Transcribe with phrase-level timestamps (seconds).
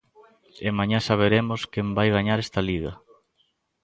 [0.67, 2.93] E mañá saberemos quen vai gañar esta Liga.